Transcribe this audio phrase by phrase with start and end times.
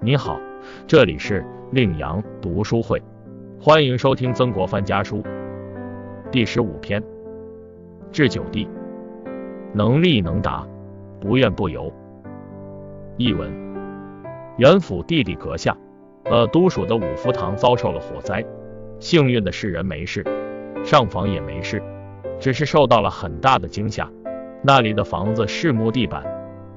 [0.00, 0.40] 你好，
[0.86, 3.02] 这里是令阳读书会，
[3.60, 5.24] 欢迎收听曾国藩家书
[6.30, 7.02] 第十五篇，
[8.12, 8.68] 治九弟，
[9.74, 10.64] 能力能达，
[11.20, 11.92] 不怨不尤。
[13.16, 13.50] 译文：
[14.56, 15.76] 元府弟弟阁下，
[16.26, 18.44] 呃，都署的五福堂遭受了火灾，
[19.00, 20.24] 幸运的是人没事，
[20.84, 21.82] 上房也没事，
[22.38, 24.08] 只是受到了很大的惊吓。
[24.62, 26.22] 那里的房子是木地板，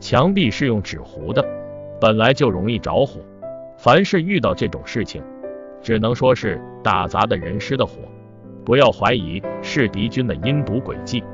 [0.00, 1.42] 墙壁是用纸糊的。
[2.00, 3.20] 本来就容易着火，
[3.78, 5.22] 凡是遇到这种事情，
[5.80, 8.02] 只能说是打砸的人失的火，
[8.64, 11.24] 不要怀疑是敌军的阴毒诡计，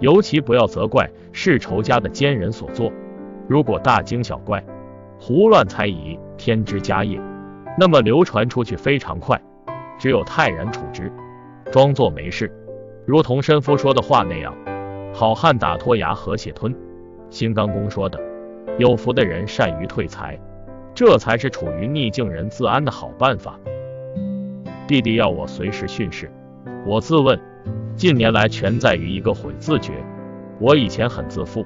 [0.00, 2.92] 尤其不要责怪是仇家的奸人所做。
[3.48, 4.62] 如果大惊小怪、
[5.18, 7.20] 胡乱猜疑添枝加叶，
[7.78, 9.40] 那么流传出去非常快，
[9.98, 11.10] 只有泰然处之，
[11.72, 12.52] 装作没事，
[13.06, 14.54] 如同申夫说的话那样，
[15.14, 16.74] 好汉打脱牙和血吞。
[17.30, 18.29] 新刚公说的。
[18.80, 20.40] 有福的人善于退财，
[20.94, 23.60] 这才是处于逆境人自安的好办法。
[24.88, 26.32] 弟弟要我随时训示，
[26.86, 27.38] 我自问，
[27.94, 29.92] 近年来全在于一个悔字诀。
[30.58, 31.62] 我以前很自负，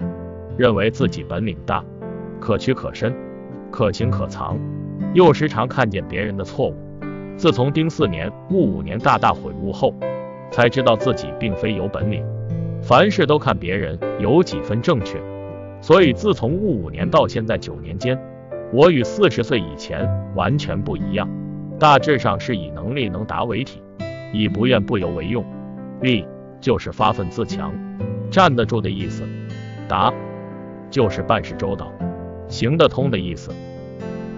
[0.59, 1.85] 认为自己本领大，
[2.41, 3.15] 可屈可伸，
[3.71, 4.59] 可行可藏，
[5.13, 6.75] 又时常看见别人的错误。
[7.37, 9.95] 自从丁巳年、戊午年大大悔悟后，
[10.51, 12.25] 才知道自己并非有本领，
[12.83, 15.17] 凡事都看别人有几分正确。
[15.85, 18.19] 所以，自从戊午年到现在九年间，
[18.73, 21.29] 我与四十岁以前完全不一样。
[21.79, 23.83] 大致上是以能力能达为体，
[24.33, 25.45] 以不怨不尤为用。
[26.01, 26.27] 力
[26.59, 27.71] 就是发愤自强，
[28.31, 29.25] 站得住的意思；
[29.87, 30.11] 达
[30.89, 31.93] 就是办事周到，
[32.49, 33.51] 行得通的意思。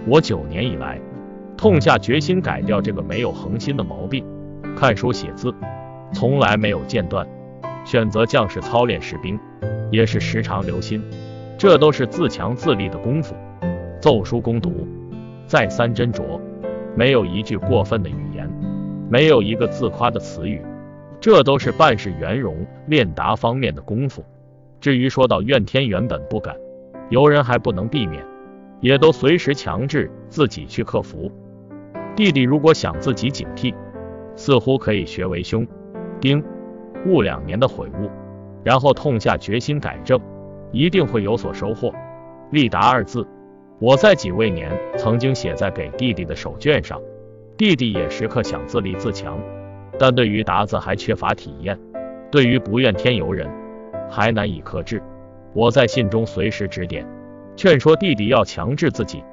[0.04, 1.00] 我九年以来，
[1.56, 4.26] 痛下决心改掉这个没有恒心的毛病。
[4.76, 5.54] 看书写字，
[6.12, 7.24] 从来没有间断；
[7.84, 9.38] 选择将士操练士兵，
[9.92, 11.00] 也是时常留心。
[11.58, 13.34] 这都是自强自立的功夫，
[14.00, 14.86] 奏书攻读，
[15.46, 16.38] 再三斟酌，
[16.94, 18.46] 没有一句过分的语言，
[19.10, 20.60] 没有一个自夸的词语，
[21.18, 22.54] 这都是办事圆融、
[22.88, 24.22] 练达方面的功夫。
[24.80, 26.54] 至于说到怨天原本不敢，
[27.08, 28.22] 由人还不能避免，
[28.80, 31.32] 也都随时强制自己去克服。
[32.14, 33.74] 弟弟如果想自己警惕，
[34.36, 35.66] 似乎可以学为兄
[36.20, 36.44] 丁
[37.06, 38.10] 戊两年的悔悟，
[38.62, 40.20] 然后痛下决心改正。
[40.72, 41.92] 一定会有所收获。
[42.50, 43.26] 立达二字，
[43.78, 47.00] 我在几未年曾经写在给弟弟的手绢上，
[47.56, 49.38] 弟弟也时刻想自立自强，
[49.98, 51.78] 但对于达字还缺乏体验，
[52.30, 53.50] 对于不怨天尤人
[54.08, 55.02] 还难以克制。
[55.52, 57.06] 我在信中随时指点，
[57.56, 59.24] 劝说弟弟要强制自己。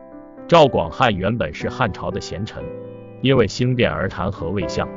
[0.47, 2.63] 赵广汉原本是汉朝的贤臣，
[3.21, 4.87] 因为兴变而弹劾魏相，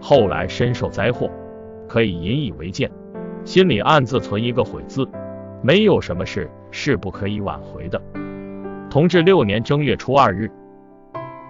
[0.00, 1.30] 后来深受灾祸，
[1.88, 2.90] 可以引以为鉴，
[3.44, 5.06] 心里暗自存一个悔字。
[5.66, 8.00] 没有什么事是不可以挽回的。
[8.88, 10.48] 同治六年正月初二日，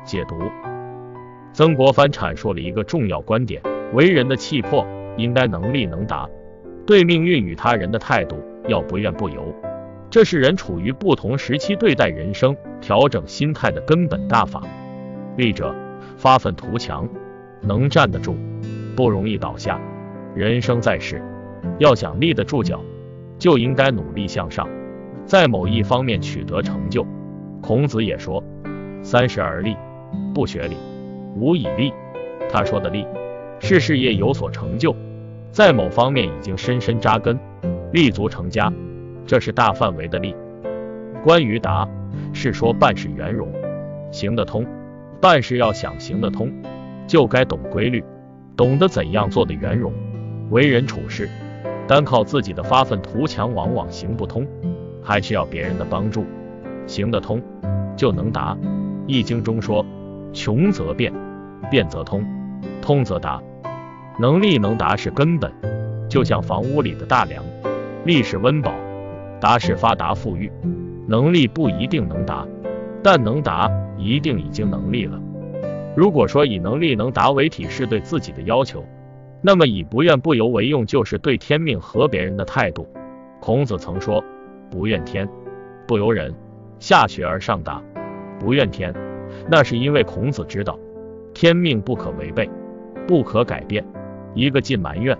[0.06, 0.34] 解读
[1.52, 3.60] 曾国藩阐述了一个重要观点：
[3.92, 4.86] 为人的气魄
[5.18, 6.26] 应该能力能达，
[6.86, 9.54] 对命运与他人的态度要不怨不尤。
[10.08, 14.62] 这是人处于不同时期对待人生、调整心态的根本大法。
[15.36, 15.74] 立者
[16.16, 17.06] 发愤图强，
[17.60, 18.34] 能站得住，
[18.96, 19.78] 不容易倒下。
[20.34, 21.22] 人生在世，
[21.78, 22.80] 要想立得住脚。
[23.38, 24.68] 就应该努力向上，
[25.24, 27.06] 在某一方面取得成就。
[27.60, 28.42] 孔子也说
[29.02, 29.76] ：“三十而立，
[30.34, 30.76] 不学礼，
[31.34, 31.92] 无以立。”
[32.48, 33.06] 他说的立，
[33.58, 34.94] 是事业有所成就，
[35.50, 37.38] 在某方面已经深深扎根，
[37.92, 38.72] 立足成家，
[39.26, 40.34] 这是大范围的立。
[41.24, 41.88] 关于达，
[42.32, 43.48] 是说办事圆融，
[44.12, 44.64] 行得通。
[45.20, 46.52] 办事要想行得通，
[47.06, 48.04] 就该懂规律，
[48.56, 49.92] 懂得怎样做的圆融，
[50.50, 51.28] 为人处事。
[51.88, 54.46] 单靠自己的发愤图强，往往行不通，
[55.02, 56.24] 还需要别人的帮助。
[56.86, 57.40] 行得通，
[57.96, 58.54] 就能达。
[59.06, 59.86] 《易经》中说
[60.32, 61.12] ：“穷则变，
[61.70, 62.24] 变则通，
[62.82, 63.40] 通则达。”
[64.18, 65.52] 能力能达是根本，
[66.08, 67.44] 就像房屋里的大梁，
[68.04, 68.72] 力是温饱，
[69.40, 70.50] 达是发达富裕。
[71.06, 72.44] 能力不一定能达，
[73.02, 75.20] 但能达一定已经能力了。
[75.94, 78.84] 如果说以能力能达为体是对自己的要求。
[79.42, 82.88] 那么以不怨不尤为用，就是对天命和别人的态度。
[83.40, 84.22] 孔子曾说
[84.70, 85.28] ：“不怨天，
[85.86, 86.34] 不由人，
[86.78, 87.82] 下学而上达。”
[88.40, 88.94] 不怨天，
[89.48, 90.78] 那是因为孔子知道
[91.32, 92.48] 天命不可违背，
[93.06, 93.84] 不可改变。
[94.34, 95.16] 一个劲埋怨，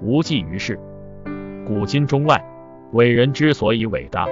[0.00, 0.78] 无济于事。
[1.66, 2.42] 古今中外，
[2.92, 4.26] 伟人之所以伟大，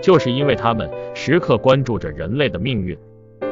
[0.00, 2.96] 就是因为他们时刻关注着人类的命运，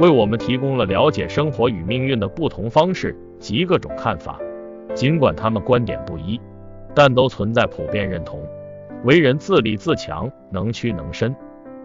[0.00, 4.38] 为我们提供了了解生活与命运的不同方式及各种看法。
[4.94, 6.40] 尽管他们观点不一，
[6.94, 8.40] 但都存在普遍认同：
[9.04, 11.34] 为人自立自强，能屈能伸，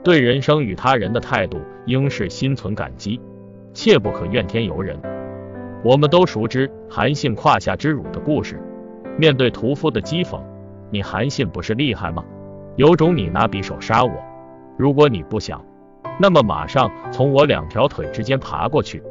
[0.04, 3.22] 对人生与他人的态度，应是心存感激，
[3.74, 4.98] 切不可怨天尤人。
[5.84, 8.60] 我们都熟知韩信胯下之辱的故事。
[9.18, 10.42] 面对屠夫的讥讽，
[10.90, 12.26] 你韩信不是厉害吗？
[12.76, 14.12] 有种你拿匕首杀我！
[14.78, 15.64] 如果你不想，
[16.20, 19.02] 那么马上从我两条腿之间爬过去。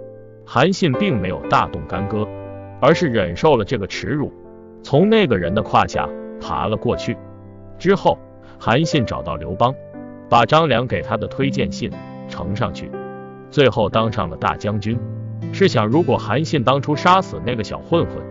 [0.45, 2.29] 韩信并没有大动干戈，
[2.81, 4.33] 而是忍受了这个耻辱，
[4.83, 6.09] 从那个人的胯下
[6.41, 7.17] 爬了过去。
[7.79, 8.19] 之后，
[8.59, 9.75] 韩信找到刘邦，
[10.29, 11.91] 把张良给他的推荐信
[12.29, 12.91] 呈上去，
[13.51, 14.99] 最后当上了大将军。
[15.53, 18.23] 试想，如果韩信当初杀死那个小混混，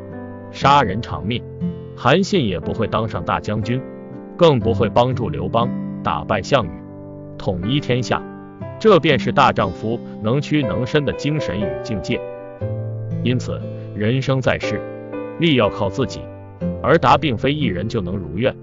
[0.51, 1.43] 杀人偿命，
[1.95, 3.81] 韩信也不会当上大将军，
[4.37, 5.69] 更不会帮助刘邦
[6.03, 6.69] 打败项羽，
[7.37, 8.21] 统一天下。
[8.79, 12.19] 这便是大丈夫能屈能伸的精神与境界。
[13.23, 13.61] 因此，
[13.95, 14.81] 人生在世，
[15.39, 16.21] 利要靠自己，
[16.81, 18.55] 而达并非一人就能如愿。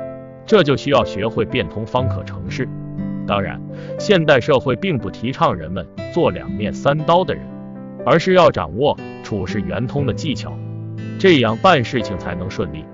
[0.45, 2.69] 这就需要学会变通，方可成事。
[3.27, 3.61] 当然，
[3.99, 7.45] 现代社会并不提倡人们做两面三刀的人，
[8.05, 10.53] 而是要掌握处事圆通的技巧，
[11.19, 12.85] 这样办事情才能顺利，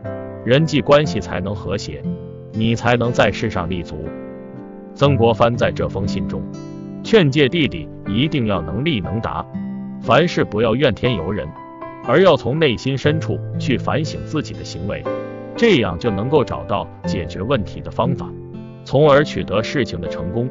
[0.45, 2.03] 人际关系才能和谐，
[2.53, 4.05] 你才能在世上立足。
[4.95, 6.43] 曾国藩在这封信中。
[7.03, 9.47] 劝诫弟弟一定要能力能达，
[10.03, 11.47] 凡事不要怨天尤人，
[12.07, 15.03] 而要从内心深处去反省自己的行为，
[15.57, 18.31] 这样就能够找到解决问题的方法，
[18.85, 20.49] 从而取得事情的成功。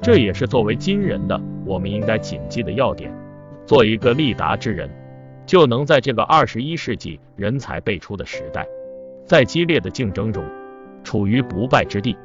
[0.00, 3.12] 这也是作为今人的我们应该谨记的要点。
[3.66, 4.90] 做一个立达之人，
[5.46, 8.66] 就能在这个二十一世纪人才辈出的时代，
[9.24, 10.44] 在激烈的竞争中
[11.02, 12.16] 处于不败之地。